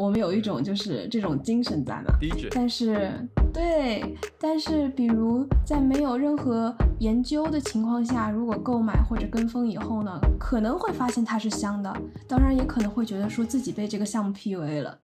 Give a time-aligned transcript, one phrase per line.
[0.00, 2.14] 我们有一种就是这种精神在嘛。
[2.50, 3.12] 但是
[3.52, 11.94] 对，但是比如在没有任何研究的情况下，如果购买或者跟风以后呢，可能会发现它是香的，
[12.26, 14.98] 当然也可能会觉得说自己被这个项目 PUA 了。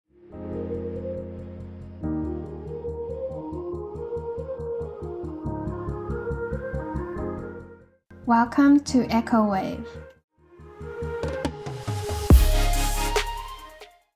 [8.28, 10.03] Welcome to Echo Wave。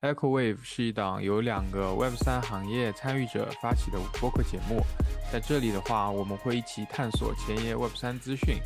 [0.02, 4.80] Echo Wave 是一档由两个 Web 三行业参与者发起的播客节目。
[5.34, 8.58] 在这里的话，我们会一起探索前沿 Web 三资讯，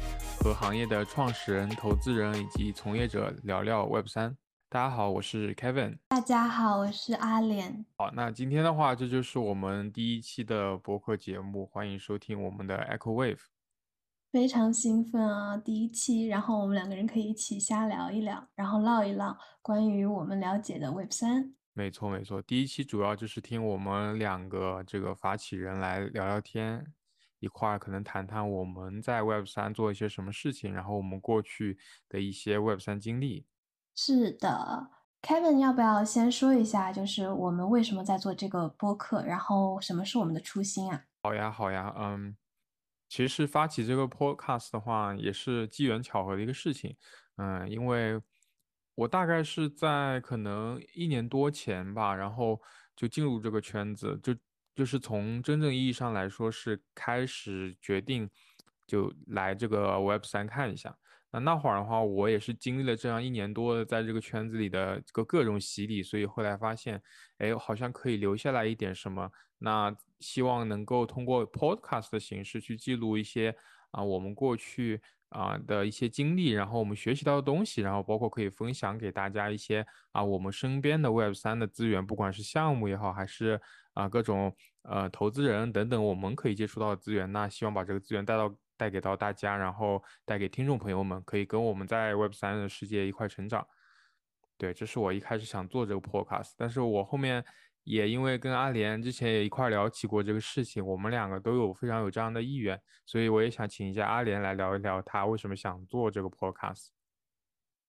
[0.41, 4.35] 和行业的创始人、投资人以及从业者聊聊 Web 三。
[4.67, 5.99] 大家好，我是 Kevin。
[6.09, 7.85] 大家好，我是阿莲。
[7.97, 13.39] 好，那今天的话，这就是我们第一期的播客节目，欢迎收听我们的 Echo Wave。
[14.31, 15.57] 非常兴奋啊！
[15.57, 21.53] 第一期，然后我们两个人可以一起瞎聊一聊，然后唠一唠关于我们了解的 Web 三。
[21.73, 26.93] 没错没错，第一期主要就是听我们两个这个发起人来聊聊天，
[27.39, 33.45] 一块儿可能谈谈我们在 Web 三做一些什么事情，然后我们过去的一些 Web 三经历。
[33.93, 34.91] 是的
[35.21, 41.03] ，Kevin，要不要先说一下，就是我们为什么在做这个播客，然后什么是我们的初心啊？
[41.21, 42.37] 好呀好呀，嗯。
[43.11, 46.95] 其实发起这个 podcast 的话，也是机缘巧合的一个事情。
[47.35, 48.17] 嗯，因为
[48.95, 52.61] 我大概是在可能一年多前吧，然后
[52.95, 54.33] 就进入这个圈子，就
[54.73, 58.29] 就是从真正意义上来说是开始决定
[58.87, 60.97] 就来这个 Web 三看一下。
[61.33, 67.01] 那那会儿的话，我也是经历了这样一年多的在这个圈子里的个各种洗礼，所以后来发现，
[67.37, 69.31] 哎，好像可以留下来一点什么。
[69.59, 73.55] 那希望能够通过 podcast 的形式去记录一些
[73.91, 74.99] 啊我们过去
[75.29, 83.61] 啊的一些经历，然后我们学习到的东西，然后包括可以分享给大家一些啊我们身边的 Web 三的资源，不管是项目也好，还是
[83.93, 87.31] 啊各种呃投资人等等，我们可以接触到的资源。
[87.31, 88.53] 那希望把这个资源带到。
[88.81, 93.63] 带给到大家，然后带给听众朋友们，可以跟我们在 Web 三的世界一块成长。
[94.57, 97.45] 对，这是我一开始想做这个 Podcast，但是我后面
[97.83, 106.87] 也因为跟阿莲之前也一块聊起过这个事情，我们两个都有非常有这样的意愿，所以我也想请一下阿莲来聊一聊他为什么想做这个 Podcast。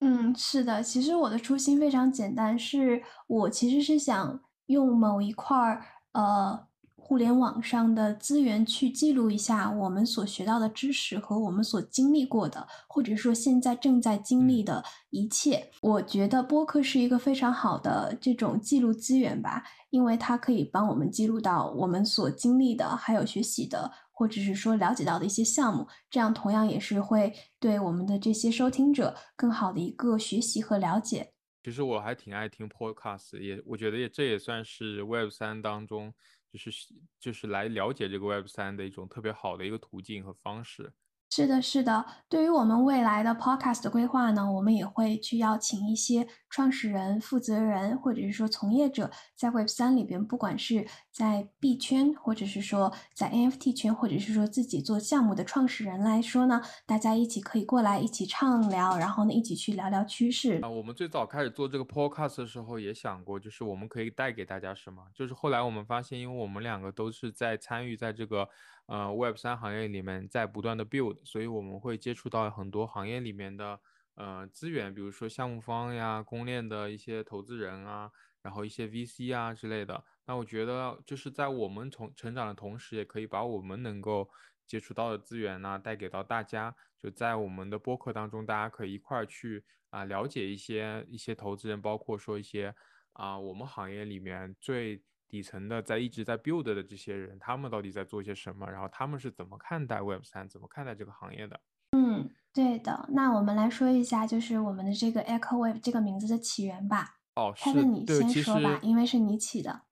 [0.00, 5.82] 嗯，是的，其实我的初心非常简单，是我其实是想用某一块儿，
[6.12, 6.68] 呃。
[7.04, 15.68] 互联网上的资源去记录一下我们所学到的知识和我们所经历过的，或者说现在正在经历的一切。
[15.82, 25.88] 我觉得播客是一个非常好的这种记录资源吧，因为它可以帮我们记录到我们所经历的，还有学习的，或者是说了解到的一些项目。
[26.08, 31.32] 这样同样也是会对我们的这些收听者更好的一个学习和了解。
[31.64, 36.14] 其实我还挺爱听 podcast，也我觉得也这也算是 Web 三当中。
[36.52, 40.92] 就是就是来了解这个 Web 三的一种特别好的一个途径和方式。
[41.34, 42.04] 是的，是的。
[42.28, 60.60] 对于我们未来的 Podcast 的规划呢，我们也会去邀请一些创始人、负责人，或者是说从业者，在 Web 三里边，不管是在币圈，或者是说在 NFT 圈，或者是说自己做项目的创始人来说呢，大家一起可以过来一起畅聊，然后呢，一起去聊聊趋势。
[60.62, 65.02] 啊，我们最早开始做这个 Podcast 的时候，也想过，就是我们可以带给大家什么。
[65.14, 68.46] 就是后来我们发现，因为我们两个都是在参与在这个。
[68.92, 73.80] 呃，Web 三行业里面在不断的 build，所以我们会接触到很多行业里面的
[74.16, 78.10] 呃资源，比如说项目方呀、公链的一些投资人啊，
[78.42, 80.04] 然后一些 VC 啊之类的。
[80.26, 84.28] 那我觉得就是在我们从成长的同时，也可以把我们能够
[84.66, 86.76] 接触到的资源呢带给到大家。
[87.02, 92.74] 就在我们的播客当中，大家可以一块儿去啊了解一些一些投资人，包括说一些
[93.14, 95.02] 啊我们行业里面最。
[95.32, 98.70] 底层的在一直在 build 的这些人，他们到底在做些什么？
[98.70, 101.58] 然后他们是怎么看待 Web 三，怎么看待这个行业的？
[101.92, 103.08] 嗯，对的。
[103.14, 107.16] 那我们来说一下，就是我们的这个 Echo Wave 这个名字的起源吧。
[107.36, 107.82] 哦，是。
[107.82, 109.84] 你先说吧，因为是你起的。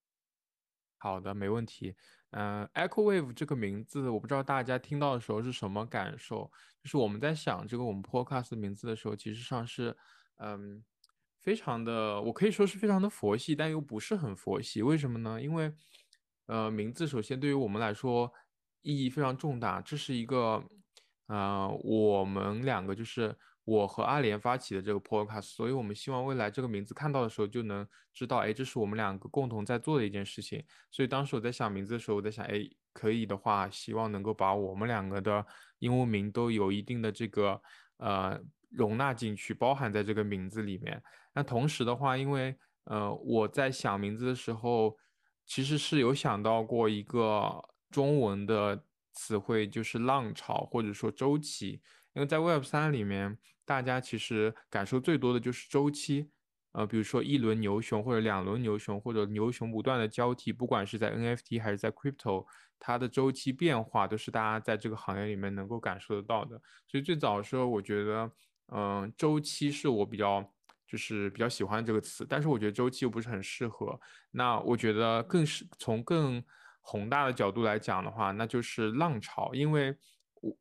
[0.98, 1.96] 好的，没问题。
[2.32, 6.52] 嗯，Echo Wave 这个名字，我不知道大家听到的时候是什么感受。
[6.82, 9.96] 就是我们在想这个我们 Podcast 名字的时候，其实上是，
[10.36, 10.84] 嗯。
[11.42, 14.82] 非常的，我可以说是非常的佛系，但又不是很佛系。
[14.82, 15.40] 为什么呢？
[15.40, 15.72] 因为，
[16.46, 18.30] 呃，名字首先对于我们来说
[18.82, 19.80] 意义非常重大。
[19.80, 20.62] 这是一个，
[21.28, 23.34] 呃，我们两个就是
[23.64, 30.62] 我和阿联发起的这个 podcast，所以我们希望未来这个名字看到的时候就能知道，哎，这是我们两个共同在做的一件事情。
[30.90, 35.46] 所以当时我在想名字的时候，我在想，哎，可以的话，希望能够把我们两个的
[35.78, 37.62] 英文名都有一定的这个，
[37.96, 38.38] 呃。
[38.70, 41.02] 容纳进去，包含在这个名字里面。
[41.34, 44.96] 那同时的话，因为呃，我在想名字的时候，
[45.44, 51.80] 其实是有想到过一个中文的词汇，就是浪潮或者说周期。
[52.12, 56.30] 因为在 Web 三里面，大家其实感受最多的就是周期。
[56.72, 62.46] 呃，比如说一轮牛熊或者两轮牛熊，或者牛熊不断的交替，不管是在 NFT 还是在 Crypto，
[62.78, 66.60] 它的周期变化都是大家在这个行业里面能够感受得到的。
[66.86, 68.30] 所以最早的时候，我觉得，
[68.72, 70.44] 嗯，周期是我比较
[70.86, 73.98] 就是比较喜欢这个词，但是我觉得周期又不是很适合。
[74.30, 76.42] 那我觉得更是从更
[76.80, 79.96] 宏大的角度来讲的话，那就是浪潮，因为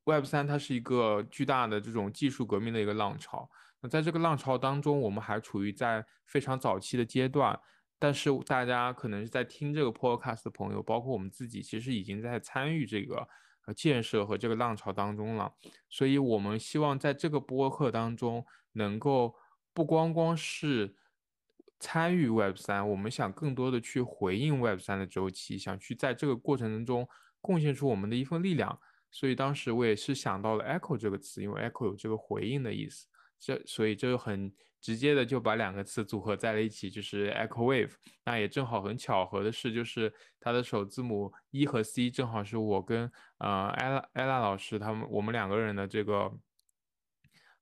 [0.06, 3.50] Web 三它是一个巨大的这种技术革命的一个浪潮。
[3.82, 7.58] 那在这个浪潮当中，我们还处于在非常早期的阶段，
[7.98, 13.26] 但是大家可能是在听这个 podcast 的朋友，包括我们自己，其实已经在参与这个
[13.66, 15.54] 呃建设和这个浪潮当中了。
[15.90, 19.36] 所以，我们希望在这个播客当中，能够
[19.74, 20.96] 不光光是
[21.80, 27.08] 参与 Web 三，我们想更多的去回应 Web 三的周期，想去在这个过程当中
[27.42, 28.80] 贡献出我们的一份力量。
[29.12, 33.08] 所以当时我也是想到了 echo 这个词，因为 echo 有这个回应的意思。
[33.40, 37.94] 这所以这就很直接的就把两个词组合在了一起，就是 Echo Wave。
[38.26, 46.32] 那也正好很巧合的是，就是它的首字母 E 和 C 正好是我跟呃 Ella Ella 老师他们我们两个人的这个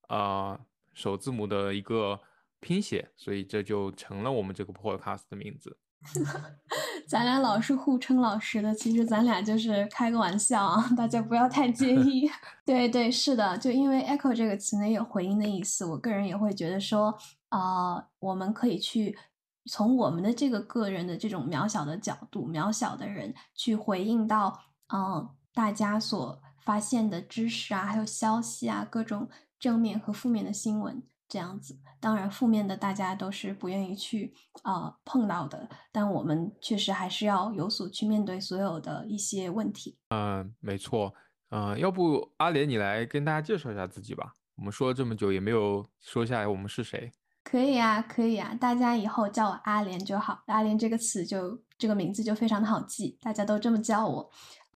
[0.09, 0.59] 呃
[0.93, 2.21] 首字母的一个
[2.59, 5.77] 拼写，所以这就成了我们这个 Podcast 的名字。
[7.07, 12.29] 咱俩老是互称老师的，其实咱俩就是开个玩笑啊， 大家不要太介意。
[12.65, 17.17] 对对，是的，就因为 echo 这个词呢有回应的意思，我个人也会觉得说，
[17.49, 19.17] 啊，我们可以去
[19.65, 24.59] 从我们的这个个人的这种渺小的角度，渺小的人去回应到，
[24.93, 31.01] 嗯，大家所发现的知识啊，还有消息啊，各种正面和负面的新闻。
[31.29, 34.33] 这样子，当然负面的大家都是不愿意去
[34.63, 39.97] 啊碰到的，但我们确实还是要有所去面对所有的一些问题。
[40.09, 41.13] 嗯，没错。
[41.49, 44.33] 嗯，要不阿莲你来跟大家介绍一下自己吧？
[44.55, 47.11] 我们说了这么久，也没有说下来我们是谁。
[47.43, 50.43] 可以啊，可以啊，大家以后叫我阿莲就好。
[50.47, 54.29] 阿莲这个词就这个名字就非常的好记，大家都这么叫我。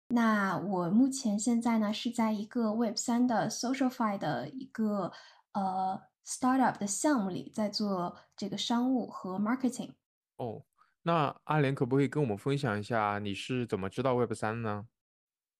[0.09, 5.11] 那我目前现在呢是在一个 Web 三的 SocialFi 的一个
[5.53, 6.01] 呃。
[6.27, 9.94] Startup 的项目里，在做这个商务和 marketing。
[10.35, 10.63] 哦，
[11.03, 14.88] 那阿莲可不可以跟我们分享一下，你是怎么知道 Web 三呢？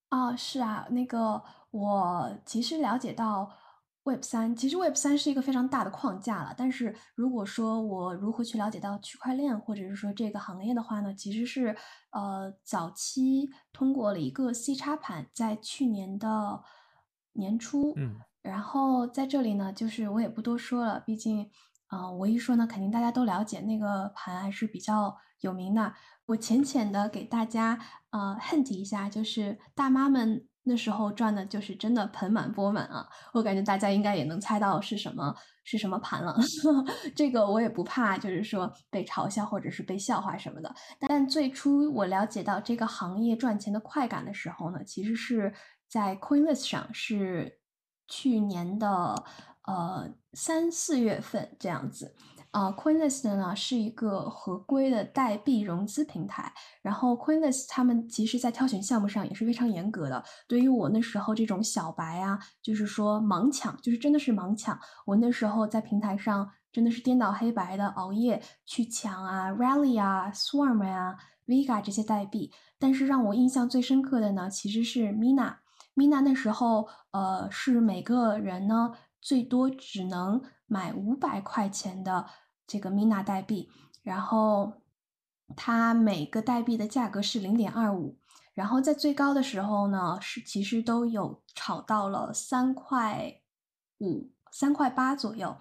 [0.10, 1.42] 啊，是啊，那个
[1.72, 3.52] 我其实了解到
[4.04, 6.54] Web 三，其实 Web 三是一个非常大的框架了。
[6.58, 11.76] 但是如果说我如何去了解到区块链，或者是说这个行业的话呢，其实是
[12.12, 16.62] 呃早期通过了一个 C 叉盘，在去年的
[17.32, 18.20] 年初，嗯。
[18.48, 21.50] 然后在这里呢，就是我也不多说了，毕竟，
[21.88, 25.94] 啊，我一说呢，肯定大家都了解那个盘还是比较有名的。
[26.26, 27.78] 我浅浅的给大家
[28.12, 33.08] 呃 hint 一下，就是大妈们那时候赚的就是真的盆满钵满啊。
[33.34, 36.36] 我感觉大家应该也能猜到是什么是什么盘了。
[37.16, 40.74] 这个我也不怕，就是说被嘲笑或者是被笑话什么的。
[41.00, 45.54] 但最初我了解到这个行业赚钱的快感的时候呢，其实是
[45.90, 47.57] 在 CoinList 上是。
[48.08, 49.24] 去年的
[49.64, 52.16] 呃三四月份这样子，
[52.52, 60.24] 啊，Coinlist 呢是一个合规的代币融资平台，然后 Coinlist 他们其实在挑选项目上也是非常严格的。
[60.48, 64.80] 对于我那时候这种小白啊，就是说盲抢，就是真的是盲抢。
[65.06, 72.52] 我那时候在平台上真的是颠倒黑白的熬夜去抢啊，Rally 啊，Swarm 啊，Vega 这些代币。
[72.80, 75.58] 但是让我印象最深刻的呢，其实是 Mina。
[75.98, 82.28] Mina 那时候，呃，是每个人呢最多只能买五百块钱的
[82.68, 83.72] 这个 Mina 代币，
[84.04, 84.74] 然后
[85.56, 88.20] 它每个代币的价格是零点二五，
[88.54, 93.42] 然后在最高的时候呢，是其实都有炒到了三块
[93.98, 95.58] 五、三块八左右。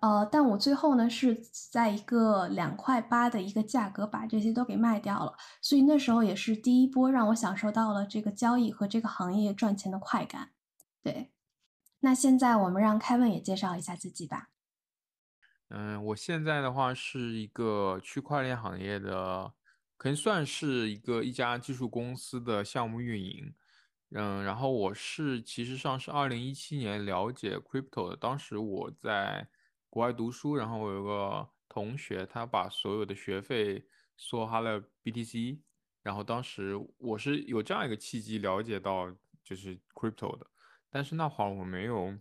[0.00, 1.34] 呃，但我最后呢是
[1.70, 10.52] 在一个两块八的一个价格把这些都给卖掉了，所以那时候也是第一波让我享受到了这个交易和这个行业赚钱的快感。
[11.02, 11.30] 对，
[12.00, 14.48] 那现在我们让 Kevin 也介绍一下自己吧。
[15.68, 19.52] 嗯，我现在的话是一个区块链行业的，
[19.98, 23.54] 可以算是一个一家技术公司的项目运营。
[24.12, 29.46] 嗯，然后我是其实上是二零一七年了解 Crypto 的，当时我在。
[29.90, 33.84] 国外读书，然后我有个同学，他把所有的学费
[34.16, 35.58] 梭哈了 BTC，
[36.02, 40.46] 然后当时我是有这样一个契机了解到就是 crypto 的，
[40.88, 42.16] 但是那会儿我没有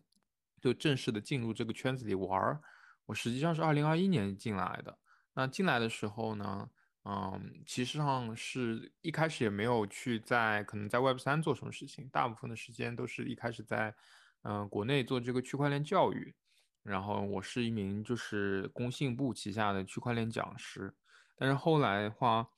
[0.60, 2.62] 就正式的进入这个圈子里玩儿，
[3.06, 4.98] 我实际上是二零二一年进来的，
[5.36, 6.70] 那进来的时候呢，
[7.06, 13.96] 嗯，其实上是一开始也没有去在可能在 Web 三做什么事情，大部分的时间都是一开始在
[14.42, 16.36] 嗯国内做这个区块链教育，
[16.84, 20.94] 然后我是一名就是工信部旗下的区块链讲师，
[21.36, 22.50] 但是后来的话，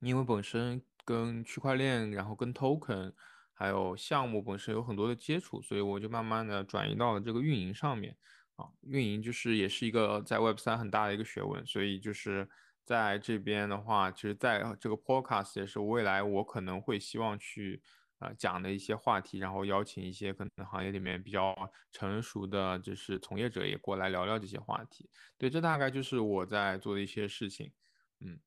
[0.00, 3.12] 因为本身跟区块链，然后跟 token。
[3.54, 8.16] 还有项目本身有很多的接触，所以我就慢慢的转移到了这个运营上面
[8.56, 8.66] 啊。
[8.80, 12.48] 运营就是也是一个在 Web 三很大的一个学问，所以就是
[12.84, 17.80] 在这边的话，其实在这个 Podcast 也是未来我可能会希望去
[18.22, 21.54] 啊讲的一些话题，然后邀请一些可能行业里面比较
[21.90, 25.10] 成熟的就是从业者也过来聊聊这些话题。
[25.36, 27.72] 对，这大概就是我在做的一些事情。
[28.20, 28.38] 嗯，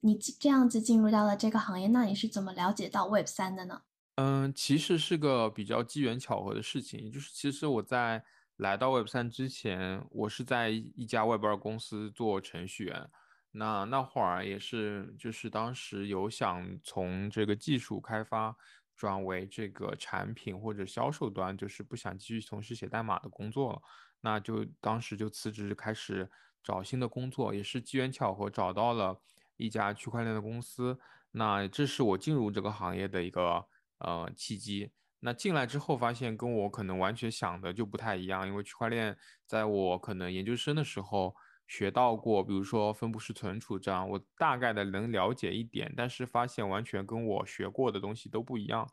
[0.00, 3.82] 你这样子进入到了这个行业，那你是怎么了解到 Web 三的呢？
[4.16, 7.10] 嗯，其实是个比较机缘巧合的事情。
[7.10, 8.22] 就是其实我在
[8.56, 13.08] 来到 Web 三之前，我是在一家 Web 二公司做程序员。
[13.54, 18.56] 那那会儿也是，就是当时有想从这个技术开发
[19.02, 23.82] 转为这个产品或者销售端，就是不想继续从事写代码的工作了。
[24.20, 26.30] 那就当时就辞职，开始
[26.62, 29.20] 找新的工作，也是机缘巧合找到了
[29.56, 31.00] 一家区块链的公司。
[31.32, 33.66] 那这是我进入这个行业的一个。
[34.04, 34.90] 呃，契机。
[35.20, 39.16] 那进来之后发现跟我可能完全想的就不太一样，因为区块链
[39.46, 41.36] 在我可能研究生的时候
[41.72, 48.86] 学到过，比如说分布式存储这样，我大概的能了解一点，但是发现完全跟我学过的东西都不一样，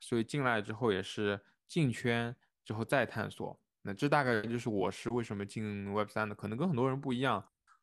[0.00, 3.58] 所以进来之后也是进圈之后再探索。
[3.80, 7.42] 那这大概就是我是为什么进 Web 三的，可能跟很多人不一样。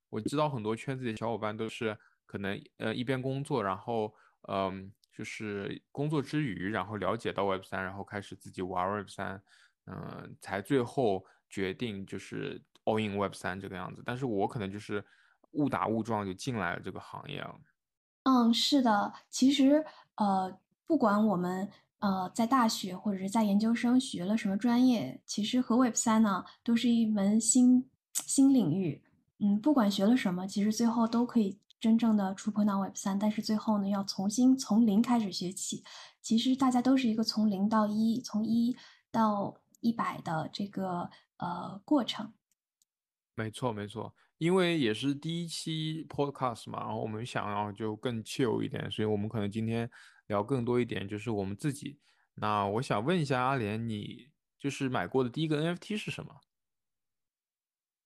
[0.09, 4.13] 我知道很多圈子里的小伙伴都是可能呃一边工作，然后
[4.47, 4.93] 嗯。
[5.15, 9.39] 就是工作之余，然后了解到 Web 三，然后开始自己玩 Web 三，
[9.85, 14.01] 嗯，才最后决定就是 all in Web 三这个样子。
[14.05, 15.03] 但是我可能就是
[15.51, 17.55] 误打误撞就进来了这个行业了。
[18.23, 19.83] 嗯，是的，其实
[20.15, 29.03] 呃，不管我们呃在大学或者是在研究生学了什么专业，其实和 Web 三呢都是一门新新领域。
[29.39, 31.59] 嗯，不管学了什么，其实最后都可以。
[31.83, 35.83] 真正的触碰到 Web 三，但是最后呢，要重新从零开始学起。
[36.21, 38.73] 其实大家都是一个从零到一，从一
[39.11, 42.31] 到一百的这个呃过程。
[43.35, 49.89] 没错，没错，因为也是第一期 Podcast 嘛，然后我们想要就更 chill 一点，所以我们可能今天
[50.27, 51.99] 聊更多一点，就是我们自己。
[52.35, 56.41] 那我想问一下阿莲，你就是买过的第一个 NFT 是什么？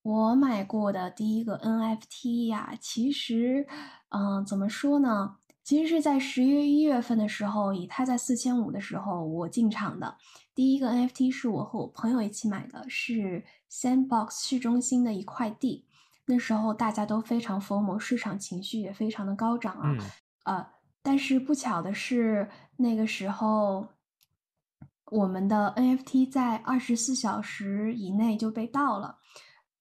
[0.04, 3.68] 我买过的第一个 NFT 呀，其实，
[4.10, 5.38] 嗯，怎么说呢？
[5.68, 10.16] 其实是在十月一月份的时候，以太在四千五的时候，我进场的。
[10.56, 15.86] 第一个 NFT 是我和我朋友一起买的，是 Sandbox 市中心的一块地。
[16.26, 19.94] 那时候大家都非常疯魔，市场情绪也非常的高涨啊。
[20.46, 20.66] 呃，
[21.02, 23.86] 但是不巧的是，那个时候
[25.12, 29.18] 我们的 NFT 在二十四小时以内就被盗了。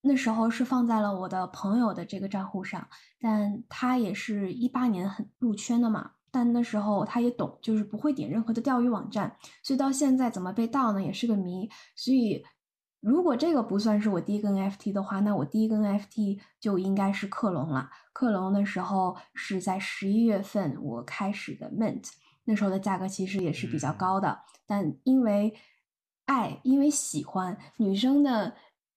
[0.06, 2.86] 那时候是放在了我的朋友的这个账户上，
[3.20, 11.68] 但他也是一八年很入圈的嘛，但那时候他也懂，就是不会点任何的钓鱼网站，所以到现在怎么被盗呢，也是个谜。
[11.96, 12.44] 所以
[13.00, 17.90] 如果这个不算是我第一个 NFT 的话，那我第一个 NFT 就应该是克隆了。
[18.12, 22.10] 克隆的时候是在十一月份我开始的 mint，
[22.44, 25.52] 那时候的价格其实也是比较高的，但因为
[26.26, 28.54] 爱，因为喜欢女生的。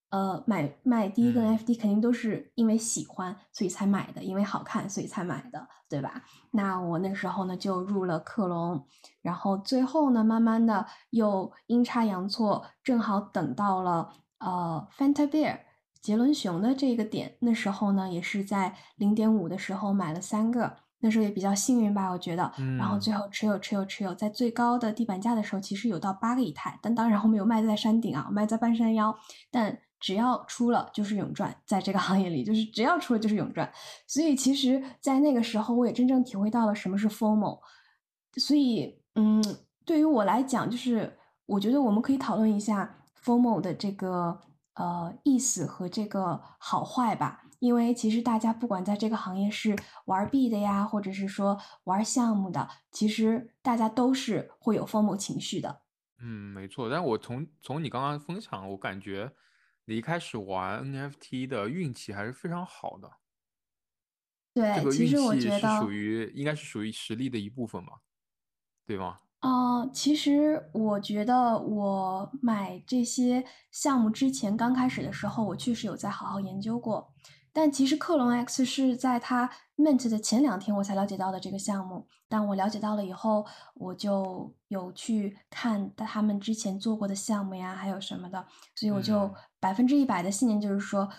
[0.09, 6.23] 呃，买卖第一个 NFT 肯定都是因为喜欢，所以才买的，因为好看，所以才买的，对吧？
[6.51, 8.83] 那我那时候呢就入了克隆，
[9.21, 15.59] 然后最后呢，慢慢的又阴差阳错，正好等到了呃 Fanta Bear
[16.01, 22.51] 杰伦熊的这个点，那时候呢也是在零点五的时候买了三个，那时候也比较幸运吧，我觉得。
[22.79, 29.15] 然后最后持有持有持有，在最高的地板价的时候，其实有到八个以太，但当然后面有卖在山顶啊，卖在半山腰，
[29.51, 29.77] 但。
[30.00, 33.70] 只要出了就是永赚，在这个行业里，就是只要出了就是永赚。
[34.08, 37.60] 所以其实，在那个时候，我也真正体会到了什么是 FOMO。
[38.38, 39.44] 所以，嗯，
[39.86, 44.39] 对于我来讲，就是我觉得我们可以讨论一下 FOMO 的这个
[44.75, 47.44] 呃意思和这个好坏吧。
[47.60, 49.75] 因为其实大家不管在这个行业是
[50.06, 55.82] 玩币的呀，或者是说玩项目的，其实大家都是会有 FOMO 情绪的。
[56.22, 56.89] 嗯，没错。
[56.89, 59.34] 但我从从你刚刚分享，我感觉。
[59.89, 63.12] 你一开始玩 NFT 的运气还是非常好的，
[64.53, 67.93] 对，这个运气是属于应该是属于实力的一部分吧，
[68.86, 69.22] 对吗？
[69.39, 77.12] 啊，其实我觉得我买这些项目之前刚开始的时候，我确实有在好好研究过。
[77.51, 82.08] 但其实克隆 X 是在它 mint 的前两天我才了解到的这个项目。
[82.32, 91.10] 但我了解到了以后，我就有去看他们之前做过的项目呀，还有什么的，所以我就百分之一百的信念就是说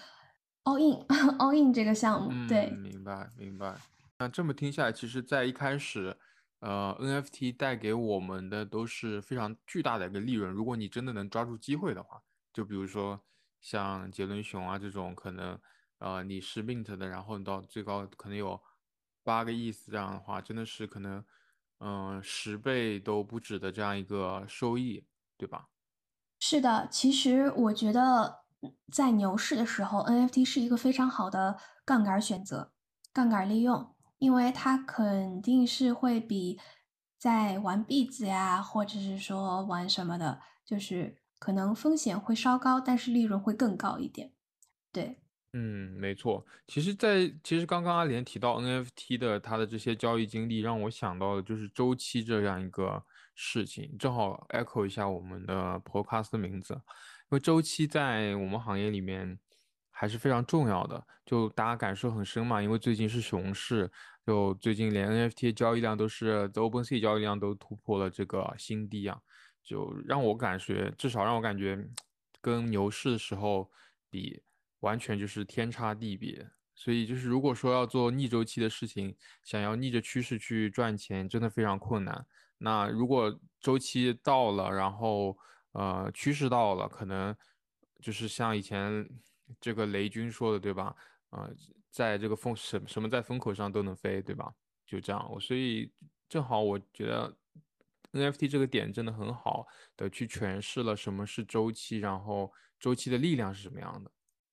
[0.62, 1.04] ，all in
[1.38, 2.30] all in 这个项目。
[2.46, 3.74] 对，明白明白。
[4.20, 6.16] 那这么听下来，其实，在一开始，
[6.60, 10.48] 呃，NFT 带给我们的都是非常巨大的一个利润。
[10.48, 12.22] 如果你真的能抓住机会的话，
[12.52, 13.20] 就比如说
[13.60, 15.58] 像杰伦熊啊这种，可能。
[16.00, 18.60] 呃，你是 mint 的，然后你到最高可能有
[19.22, 21.24] 八个亿这样的话，真的是可能，
[21.78, 25.68] 嗯，十倍都不止的这样一个收益，对吧？
[26.40, 28.44] 是的，其实我觉得
[28.90, 32.72] 在牛市的时候，NFT 是一个非常好的杠杆选择，
[33.12, 36.58] 杠杆利用，因为它肯定是会比
[37.18, 44.32] 在玩币子呀，或者是说玩什么的，就是可能风险会稍高，但是利润会更高一点，
[44.90, 45.20] 对。
[45.52, 46.46] 嗯，没错。
[46.68, 53.04] 其实，在其实刚刚阿莲提到 NFT 的它的这些交易经历，让我想到的就是周期这样一个
[53.34, 53.96] 事情。
[53.98, 55.54] 正好 echo 一下我们的
[55.84, 56.80] podcast 的名字，因
[57.30, 59.36] 为周期在我们行业里面
[59.90, 62.62] 还是非常重要的，就大家感受很深嘛。
[62.62, 63.90] 因为最近是熊市，
[64.24, 69.20] 就最近连 NFT 交易量都是在 OpenSea 交易量都突破了这个新低啊，
[69.64, 71.84] 就让我感觉，至少让我感觉
[72.40, 73.68] 跟牛市的时候
[74.08, 74.40] 比。
[74.80, 82.26] 完全就是天差地别，所以就是如果说要做逆周期的事情，想要逆着趋势去赚钱，真的非常困难。
[82.58, 85.36] 那如果周期到了，然后
[85.72, 87.34] 呃趋势到了，可能
[88.00, 89.08] 就是像以前
[89.60, 90.94] 这个雷军说的，对吧？
[91.30, 91.48] 啊，
[91.90, 94.52] 在这个风什什么在风口上都能飞，对吧？
[94.86, 95.92] 就这样，我所以
[96.28, 97.36] 正好我觉得
[98.12, 104.10] NFT 这个点真的很好的去诠释了什么是周期，然后周期的力量是什么样的。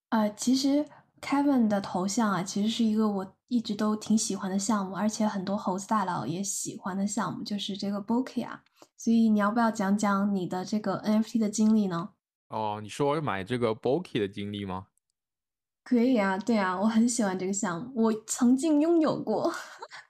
[0.09, 0.85] 呃，其实
[1.19, 8.63] Kevin 的头像啊，其实是一个我一直都挺喜欢的项目，而且很多猴子大佬也喜欢的项目，就是这个 Boki 啊。
[8.95, 12.11] 所以你要不要讲讲你的这个 NFT 的经历呢？
[12.47, 14.87] 哦，你说买这个 Boki 的经历吗？
[15.83, 19.53] 可以啊，对啊，我很喜欢这个项目，我曾经拥有过。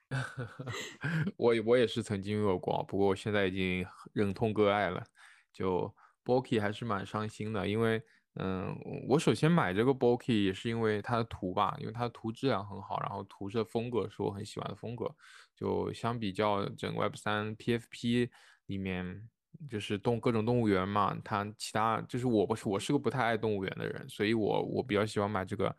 [1.38, 3.83] 我我也是曾经拥有过，不过我现在已经
[4.13, 5.03] 忍痛割爱了。
[5.51, 8.03] 就 Boki 还是蛮伤心的，因为。
[8.39, 15.10] 嗯，我首先买这个 b o k y 也是因为它的图吧，因为它的图质量很好，然后图的风格是我很喜欢的风格。
[15.56, 18.30] 就相比较整个 Web 三 PFP
[18.67, 19.28] 里面，
[19.69, 25.76] 就是动各种动物园嘛，它其他就是我不是我是个不太爱动物园的人，所以我我比较喜欢买这个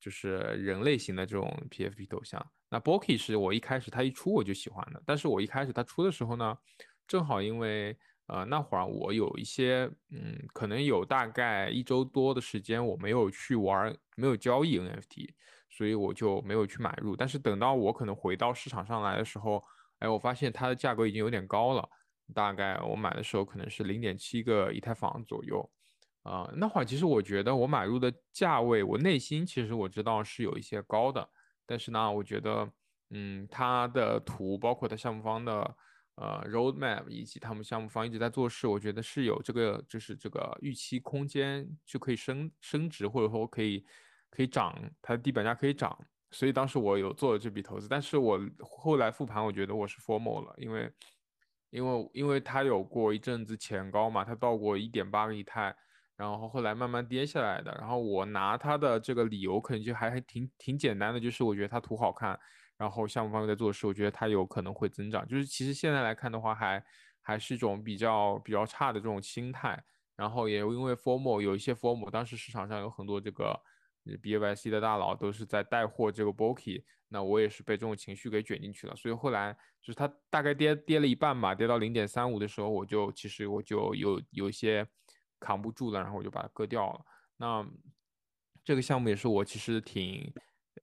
[0.00, 2.44] 就是人类型的这种 PFP 头像。
[2.70, 6.58] 那 b o k y 是我一开始它一出我就喜欢的，但是我一开始它出的时候呢，
[7.06, 7.96] 正好因为。
[8.32, 15.30] 呃，那会儿我有一些，嗯，可能有大概一周多的时间我没有去玩，没有交易 NFT，
[15.68, 17.16] 所以我就没有去买入。
[17.16, 19.60] 但是等到我可能回到市场上来的时候，
[19.98, 21.88] 哎，我发现它的价格已经有点高了，
[22.32, 25.68] 大概我买的时候可能是零点七个以太坊左右。
[26.22, 31.28] 啊，那会儿其实我觉得我买入的价位，我内心其实我知道是有一些高的，
[31.66, 32.70] 但是呢，我觉得，
[33.10, 35.76] 嗯，它的图包括它项目方的。
[36.16, 43.84] 呃，roadmap 以及他们项目方一直在做事，我觉得是有这个，就是这个预期空间就可以升升值，或者说可以
[44.28, 45.98] 可以涨，它的地板价可以涨，
[46.30, 50.92] 所以当时我有做了这笔投资，但是我后来复盘，我觉得我是 formal 了，因为
[51.70, 55.74] 因为因为它有过一阵子前高嘛，它到过一点八个以太，
[56.16, 62.38] 然后后来慢慢跌下来的，然后我拿它的这个理由可能就还还挺挺简单的，就是我觉得它图好看。
[62.80, 65.28] 然后项目方面在做的事，我觉得它有可能会增长。
[65.28, 66.82] 就是其实现在来看的话，还
[67.20, 69.78] 还是一种比较比较差的这种心态。
[70.16, 73.54] 然后也因为 formal 有一些 formal，当时市场上有很多这个
[74.22, 78.96] B Y C 的大佬都是在带货这个 Boki，那我也是被这种情绪给卷进去了。
[78.96, 84.88] 所以后来就是它大概跌跌了一半吧，跌到零点三五的时候，我就其实我就有有一些
[85.38, 87.00] 扛不住了，然后我就把它割掉了。
[87.36, 87.66] 那
[88.64, 90.32] 这个项目也是我其实挺。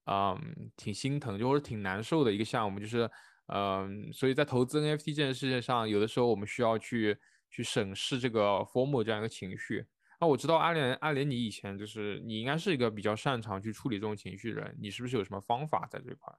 [0.06, 3.10] 嗯，挺心疼，就或者挺难受的一个项目，就是，
[3.48, 7.18] 嗯，所以在投资 NFT 这件事情上，有的时候我们需要去
[7.50, 9.86] 去审视这个 formal 这样一个情绪。
[10.20, 16.34] 那我知道阿联阿联，你以前就是你应该是一个比较擅长去处理这种情绪的人，你是不是有什么方法在这块？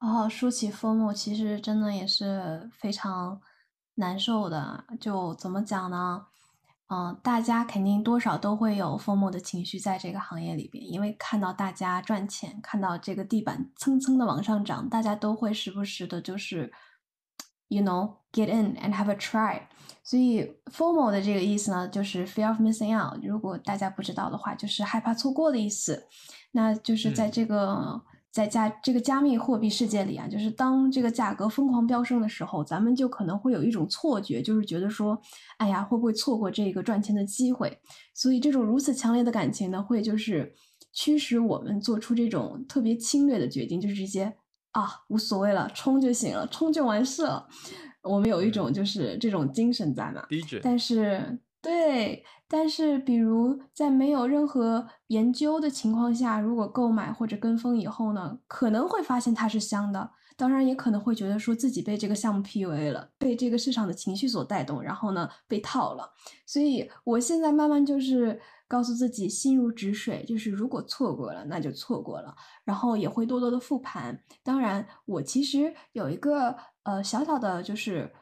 [0.00, 3.40] 哦，说起 formal，其实真的也是非常
[3.94, 6.26] 难受的，就怎么讲呢？
[6.92, 16.70] 嗯，大家肯定多少都会有 FOMO 的情绪在这个行业里边，因为看到大家赚钱，看到这个地板蹭蹭的往上涨，大家都会时不时的，就是
[17.68, 19.62] you know get in and have a try。
[20.04, 23.18] 所以 FOMO 的这个意思呢，就是 fear of missing out。
[23.24, 26.06] 如果大家不知道的话，就是害怕错过的意思。
[26.50, 28.02] 那就是在这个。
[28.32, 35.20] 在加这个加密货币世界里啊，就是当这个价格疯狂飙升的时候，咱们就可能会有一种错觉，就是觉得说，
[35.58, 37.78] 哎呀，会不会错过这个赚钱的机会？
[38.14, 40.54] 所以这种如此强烈的感情呢，会就是
[40.94, 44.34] 驱使我们做出这种特别侵略的决定，就是直接
[44.70, 47.46] 啊，无所谓了，冲就行了，冲就完事了。
[48.02, 50.26] 我们有一种就是这种精神在嘛，
[50.62, 51.38] 但是。
[51.62, 66.12] 对，但是比如在没有任何研究的情况下，如果购买或者跟风以后呢，可能会发现它是香的，当然也可能会觉得说自己被这个项目 PUA 了，被这个市场的情绪所带动，然后呢被套了。
[66.44, 74.20] 所以我现在慢慢就是告诉自己心如止水，就是如果错过了那就错过了，然后也会多多的复盘。
[74.42, 78.12] 当然，我其实有一个呃小小的，就是。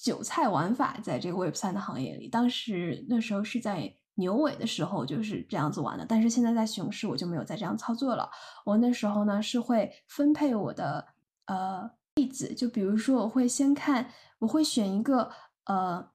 [0.00, 8.30] 韭菜玩法在这个 Web 三的行业里，当时那时候是在牛尾的时候就是这样子玩的，但是现在在熊市我就没有再这样操作了。
[8.64, 11.06] 我那时候呢是会分配我的
[11.46, 15.30] 呃例子，就比如说我会先看，我会选一个
[15.64, 16.10] 呃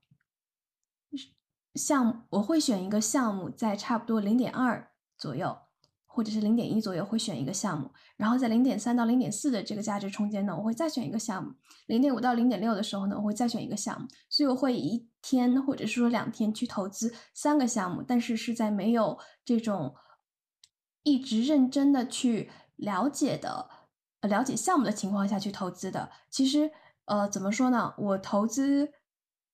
[1.75, 5.57] 项目，我会选一个项目在差不多零点二左右。
[6.15, 11.51] 或者是零点一左右会选一个项目，然后在零点三到零点四的这个价值空间呢，我会再选一个项目。
[11.87, 14.07] 零点五到零点六的时候呢，我会再选一个项目。
[14.29, 19.95] 所以我会一天或者是说两天去投资三个项目，但是是在没有这种
[21.01, 23.67] 一直认真的去了解的
[24.19, 26.11] 呃了解项目的情况下去投资的。
[26.29, 26.69] 其实
[27.05, 27.95] 呃怎么说呢？
[27.97, 28.91] 我投资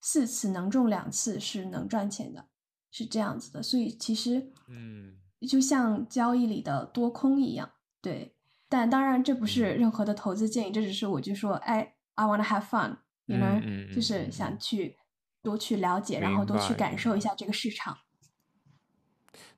[0.01, 2.49] 四次能中两次是能赚钱的，
[2.91, 3.63] 是这样子的。
[3.63, 5.15] 所以其实嗯。
[5.47, 7.71] 就像交易里的多空一样，
[8.01, 8.35] 对，
[8.67, 14.97] 但当然这不是任何的投资建议，这只是我就说，哎，I wanna have fun，你们、嗯就是想去
[15.41, 17.97] 多去了解，然后多去感受一下这个市场。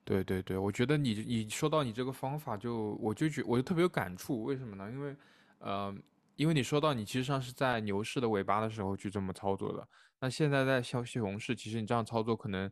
[0.03, 4.87] 对对对，我觉得你你说到你这个方法，就我就觉我就特别有感触，为什么呢？
[4.91, 5.15] 因为
[5.57, 5.95] 呃，
[6.35, 9.87] 因为你说到你其实上是在牛市的尾巴的时候去这么操作的，
[10.19, 12.71] 那现在在消息熊市，其实你这样操作可能。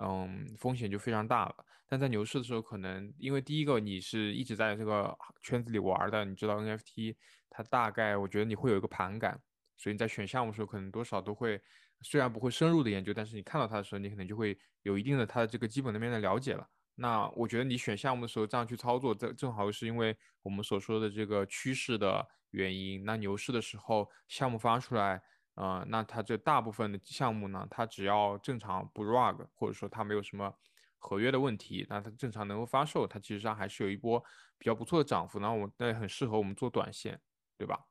[0.00, 1.54] 嗯，风险就非常大了。
[1.88, 7.16] 但在牛市的时候，可能因为第一个你是一直在这个圈子里玩的，你知道 NFT
[7.48, 9.40] 它大概，我觉得你会有一个盘感，
[9.76, 11.60] 所以你在选项目的时候，可能多少都会，
[12.02, 16.68] 虽然不会深入的研究，但是你看到它的时候，你可能就会有一定的它的这个基本的面的了解了。
[16.94, 23.04] 那我觉得你选项目的时候这样去操作，这正好是因为我们所说的这个趋势的原因。
[23.04, 25.22] 那牛市的时候，项目发出来。
[25.58, 30.54] 呃，那它这大部分的项目呢，它只要正常不 rug，或者说它没有什么
[30.98, 34.22] 合约的问题，那它正常能够发售，它其实上还是有一波
[34.56, 35.40] 比较不错的涨幅。
[35.40, 37.20] 那我那也很适合我们做短线，
[37.56, 37.86] 对吧？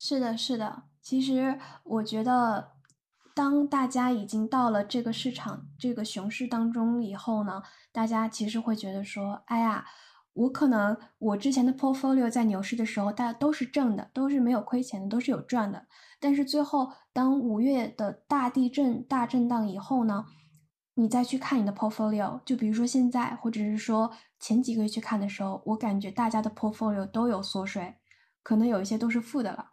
[0.00, 0.88] 是的，是的。
[1.00, 2.72] 其实我觉得，
[3.34, 9.86] 当大家已经到了这个市场这个熊市当中以后呢，大家其实会觉得说，哎呀。
[10.34, 15.86] 我可能我之前的 portfolio 在牛市的时候，大家都是挣的，都是没有亏钱的，都是有赚的。
[16.20, 20.26] 但是最后，当五月的大地震、大震荡以后呢，
[20.94, 27.94] 你再去看你的 portfolio，就比如说现在，或者是说前几个月去看的时候，我感觉大家的 portfolio 都有缩水，
[28.42, 29.70] 可能有一些都是负的了。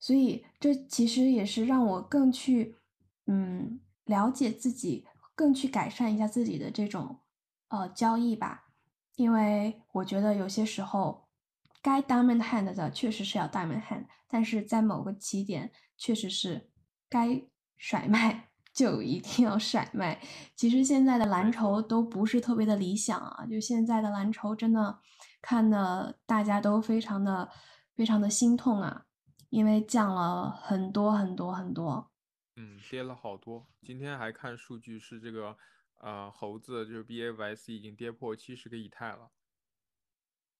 [0.00, 2.74] 所以这其实也是让我更去
[3.26, 7.20] 嗯了解自己，更去改善一下自己的这种
[7.68, 8.64] 呃交易吧。
[9.16, 11.28] 因为我觉得有些时候，
[11.82, 16.70] 该 diamond hand 的确实是要 diamond hand，但是在某个起点，确实是
[17.08, 17.42] 该
[17.76, 20.20] 甩卖 就一定要甩卖。
[20.56, 24.98] 其实现在的蓝筹都不是特别的理想啊，就现在的蓝筹真的
[25.42, 27.50] 看的大家都非常的
[27.94, 29.04] 非常的心痛啊，
[29.50, 32.10] 因为降了很多很多很多。
[32.56, 33.66] 嗯，跌了好多。
[33.82, 35.56] 今天还看数据是这个。
[36.02, 39.30] 呃，猴子就是 B A Y C 已经跌破七十个以太了。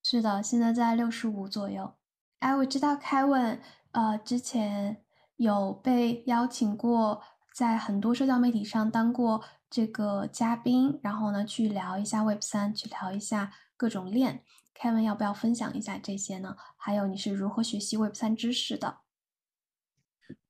[0.04, 1.96] 是的，现在在六十五左右。
[2.38, 5.04] 哎，我知道凯文，呃，之前
[5.36, 14.44] 有被邀请过，在很多社交媒体上当过这个嘉宾，然后呢，去聊一下 Web 三，去聊一下各种链。
[14.72, 16.56] 凯文要不要分享一下这些呢？
[16.76, 19.00] 还有你是如何学习 Web 三知识的？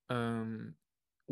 [0.09, 0.75] 嗯。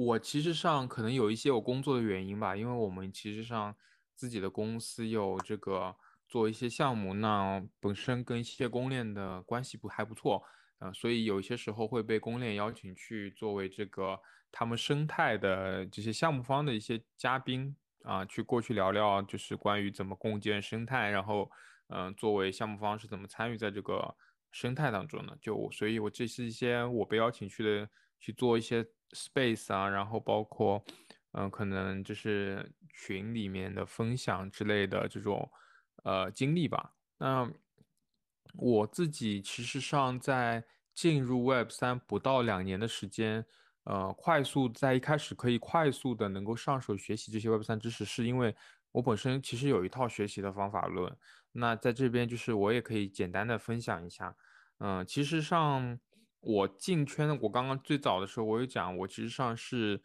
[0.02, 3.76] 我其实上可能有一些我工作的原因吧，因为我们其实上
[4.14, 5.94] 自己的公司有这个
[6.26, 10.42] 做一些项目，那本身跟一些公链的关系不还不错，
[10.78, 14.18] 呃，所以有些时候会被公链邀请去作为这个
[14.50, 21.50] 他们生态的这些项目方的一些嘉宾啊，去过去聊聊，就是关于怎么共建生态，然后
[21.88, 24.16] 嗯，作为项目方是怎么参与在这个
[24.50, 25.36] 生态当中呢？
[25.42, 27.90] 就所以，我这是一些我被邀请去的。
[28.22, 30.82] 去做一些 space 啊，然后包括
[31.32, 35.48] 嗯、可能就是群里面的分享之类的这种
[36.02, 36.92] 呃经历吧。
[37.18, 37.48] 那
[38.54, 43.46] 我自己其实上在进入 Web 三不到两年的时间，
[43.84, 48.52] 呃，快速在一开始可以快速的能够上手学习这些 Web 三知识，是因为
[48.90, 51.16] 我本身其实有一套学习的方法论。
[51.52, 54.34] 那在这边就是我也可以简单的分享一下。
[54.78, 55.96] 嗯，其实上
[56.40, 60.02] 我进圈，我刚刚最早的时候我有讲，我其实上是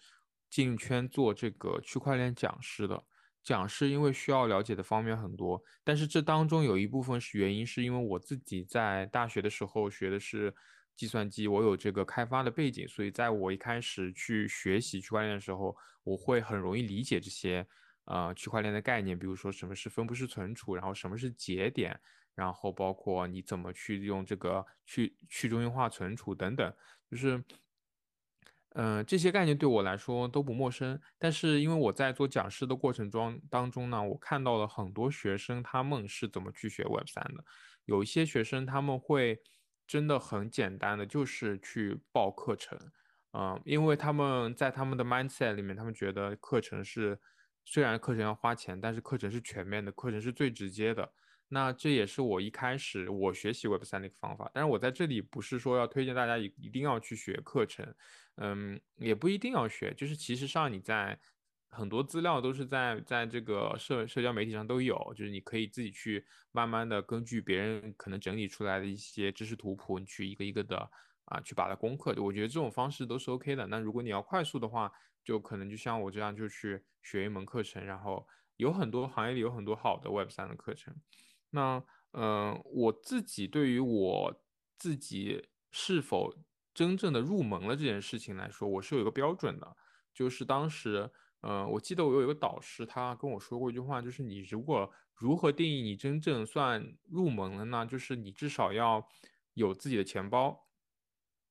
[0.49, 3.03] 进圈做这个区块链讲师的。
[3.43, 10.51] 讲师因为需要了解的方面很多，但是这当中有一部分是原因，是因为我自己在大学的时候学的是
[10.95, 17.63] 计算机，我有这个开发的背景，所以在我一开始去学习区块链的时候，我会很容易理解这些
[18.05, 21.99] 呃区块链的概念，比如说什么是分布式存储，然后什么是节点，
[22.35, 26.73] 然后包括你怎么去用这个去去中心化存储等等，
[27.09, 27.43] 就是
[28.77, 30.99] 嗯、这些概念对我来说都不陌生。
[31.17, 37.45] 但是因为我在做讲师的过程中当中呢，我看到了很多学生他们是怎么去学 Web 三的。
[37.85, 39.39] 有一些学生他们会
[39.87, 42.77] 真的很简单的就是去报课程，
[43.31, 47.17] 嗯、因为他们在他们的 mindset 里面，他们觉得课程是
[47.63, 51.13] 虽然课程要花钱，但是课程是全面的，课程是最直接的。
[51.47, 54.49] 那这也是我一开始我学习 Web 三的一个方法。
[54.53, 57.93] 但是我在这里不是说要推荐大家一一定要去学课程，
[58.37, 61.19] 嗯，也不一定要学，就是其实上你在
[61.69, 70.89] 很多资料都是在在这个社社交媒体上都有，就是你可以自己去慢慢的根据别人可能整理出来的一些知识图谱，你去一个一个的
[71.25, 72.15] 啊去把它攻克。
[72.21, 73.67] 我觉得这种方式都是 OK 的。
[73.67, 74.91] 那如果你要快速的话，
[75.23, 78.25] 就可能就像我这样，就去学一门课程，然后
[78.57, 80.95] 有很多行业里有很多好的 Web 三的课程。
[81.51, 84.41] 那呃，我自己对于我
[84.77, 86.33] 自己是否
[86.73, 89.77] 真正的入门了这件事情来说，我是有一个标准的，
[90.13, 97.85] 就是当时，呃，我记得我有一个导师，他跟我说过一句话，就是你如果如何定义你真正算入门了呢？
[97.85, 99.05] 就是你至少要
[99.53, 100.67] 有自己的钱包，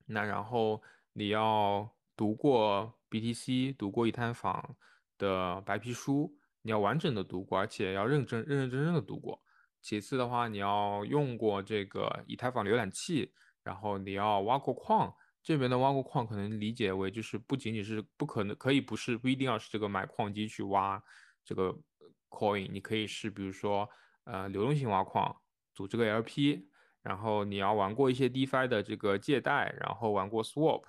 [0.07, 4.77] 那然后你要读过 BTC，读过以太坊
[5.19, 9.43] 的白皮书，你要完整的读过，而且要认真认认真真的读过。
[9.85, 13.31] 其次的话，你要用过这个以太坊浏览器，
[13.63, 15.15] 然后你要挖过矿。
[15.43, 20.99] 这边的挖过矿可能理解为就是不仅仅是不可能，可以不是不一定要是这个买矿机去挖
[21.45, 21.71] 这个
[22.31, 23.87] coin，你可以是比如说
[24.25, 25.37] 呃流动性挖矿，
[25.75, 26.67] 组织个 LP，
[27.03, 30.85] 然后你要玩过一些 DeFi 的这个借贷，然后玩过 Swap，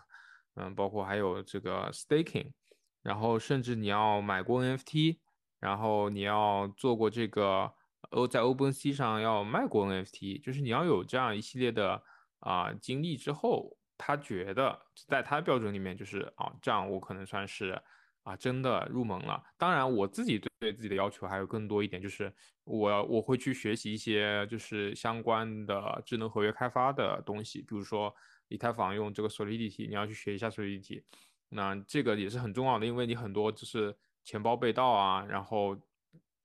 [0.55, 2.53] 嗯，包括还有这个 Staking，
[3.01, 5.17] 然后甚至你要买过 NFT，
[5.59, 7.73] 然后你要做过这个。
[8.11, 12.01] 呃，在 OpenSea 上要卖过 NFT，就是你要有这样一系列的
[12.39, 17.81] 啊、经历之后，他觉得在他的标准里面就是啊，这样我可能算是
[18.23, 19.41] 啊真的入门了。
[19.57, 22.31] 当然，我自己对自己的要求还有更多一点，就是
[22.63, 28.13] 我我会去学习一些就是相关的智能合约开发的东西，比如说
[28.47, 31.03] 以太坊用这个 Solidity，你要去学一下 Solidity，
[31.49, 35.75] 那这个也是很重要的，因为你很多就是钱包被盗啊，然后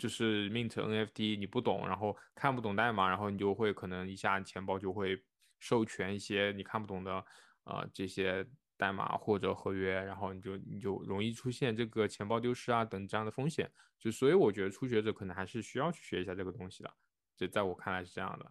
[0.01, 5.23] 就是 mint NFT 你不懂，然后看不懂代码，然后你就会可能一下钱包就会
[5.59, 7.13] 授权一些你看不懂的
[7.65, 8.47] 呃这些
[8.79, 13.71] 代码或者合约，然后你就你就容易出现这个钱包丢失啊等这样的风险。
[13.99, 16.91] 就所以我觉得初学者可能还是需要去学一下这个东西的，
[17.37, 18.51] 这在我看来是这样的。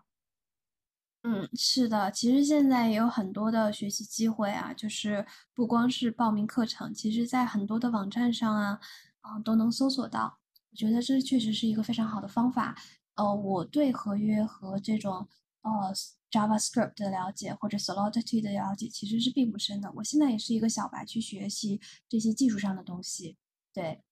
[1.24, 8.80] 嗯，是的，其实现在也有很多的学习机会啊，就是不光是报名课程，其实在很多的网站上啊，
[9.22, 10.40] 啊、都能搜索到。
[10.71, 12.75] 我觉得这确实是一个非常好的方法。
[13.15, 15.27] 呃，我对合约和这种
[15.62, 15.93] 呃
[16.32, 19.91] JavaScript 的了解或者 Solidity 的了解其实是并不深的。
[19.97, 23.38] 我现在也是一个小白，去学习这些技术上的东西。
[23.73, 24.03] 对。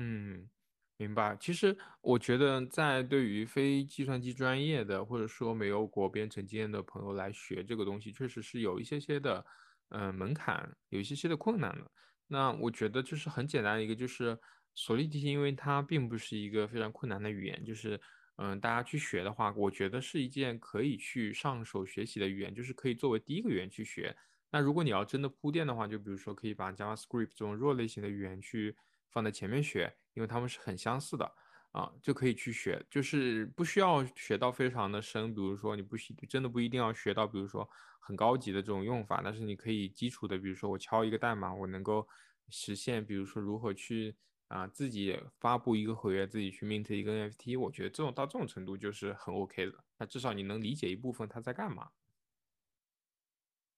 [0.00, 0.48] 嗯，
[0.96, 1.36] 明白。
[1.40, 9.44] 其实我觉得，在对于非计算机专业的，或者说没有过编程经验的朋友来学这个东西，确实是有一些些的，
[9.88, 11.90] 嗯、门槛，有一些些的困难的。
[12.28, 14.38] 那我觉得就是很简单的一个，就是
[14.78, 18.00] Solidity，因为它并不是一个非常困难的语言，就是
[18.36, 24.16] 嗯，大家去学的话，我觉得是一件可以去上手学习的语言，就是可以作为第一个语言去学。
[24.52, 28.76] 那如果你要真的铺垫的话，就比如说可以把 JavaScript 这种弱类型的语言去
[29.10, 31.28] 放在前面学，因为它们是很相似的
[31.72, 42.06] 啊，就可以去学，就是不需要学到非常的深，比如说你不需真的不一定要学到，比如说很高级的这种用法，但是你可以基础的，比如说我敲一个代码，我能够
[42.48, 44.14] 实现，比如说如何去
[44.48, 51.90] 啊自己发布一个合约，自己去 mint 一个 NFT，我觉得这种到这种程度就是很 OK 的，那至少你能理解一部分他在干嘛。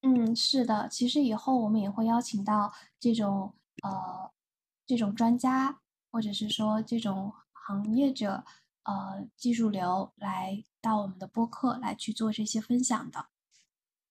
[0.03, 4.33] 嗯，是的，其实以后我们也会邀请到这种呃
[4.87, 5.81] 这种专家，
[6.11, 8.43] 或者是说这种行业者，
[8.85, 13.27] 呃技术流来到我们的播客来去做这些分享的。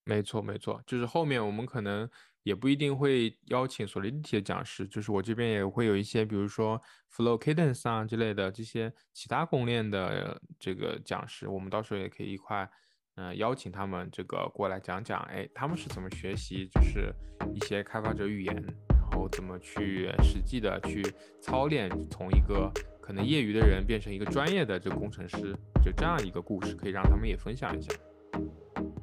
[0.04, 2.10] 没错，没错，就是后面我们可能
[2.50, 6.82] 也不一定会邀请 Solidity 的讲师，就是我这边也会有一些，比如说
[7.14, 12.70] Flow Cadence 啊之类的这些其他公链的这个讲师，我们到时候也可以一块。
[13.16, 17.14] 嗯，邀请他们这个过来讲讲，哎，他们是怎么学习，就是
[17.54, 21.04] 一些开发者语言，然后怎么去实际的去
[21.42, 27.94] 操练，从一个可能业余的人变成一个专业的这个工程师，就这样一个故事，可以让他们也分享一下。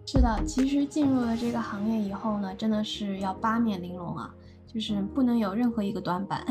[0.07, 4.35] 是的，其实进入了这个行业以后呢，真的是要八面玲珑啊，
[4.67, 6.45] 就是不能有任何一个短板。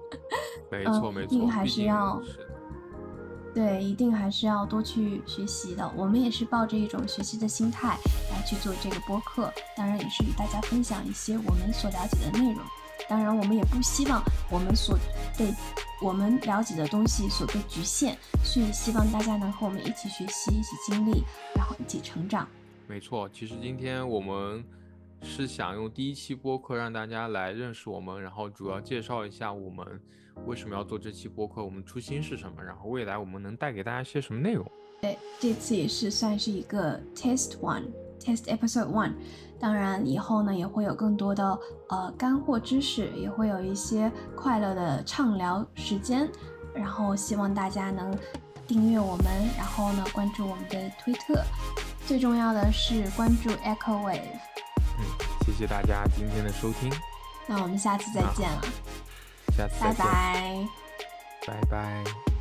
[0.70, 2.20] 没错没错，还是要。
[3.54, 5.90] 对，一定还是要多去学习的。
[5.96, 7.96] 我们也是抱着一种学习的心态
[8.30, 12.60] 来去做这个播客，当然也是与大家分享一些我们所了解的内容。
[13.08, 14.98] 当然，我们也不希望我们所
[15.38, 15.52] 被
[16.02, 21.22] 我们了解的东西所被局限，所以希望大家能和我们一起学习、一起经历，
[21.54, 22.48] 然后一起成长。
[22.86, 24.64] 没错，其实今天我们
[25.22, 30.00] 是想用第一期播客让大家来认识我们，然后主要介绍一下我们。
[30.44, 31.64] 为什么要做这期播客？
[31.64, 32.62] 我们初心是什么？
[32.62, 34.70] 然后未来我们能带给大家些什么内容？
[35.00, 37.58] 对，这次也是算是一个 test
[38.18, 39.12] one，test episode one。
[39.58, 46.28] 当然，以后呢也会有更多的呃干货知识，也会有一些快乐的畅聊时间。
[46.74, 48.14] 然后希望大家能
[48.66, 49.26] 订阅我们，
[49.56, 51.42] 然后呢关注我们的推特。
[52.06, 54.20] 最重要的是关注 Echo Wave。
[54.98, 55.04] 嗯，
[55.46, 56.92] 谢谢大家今天的收听。
[57.46, 58.60] 那我们下次再见了。
[59.56, 60.68] 下次再见，拜拜。
[61.46, 62.35] 拜拜。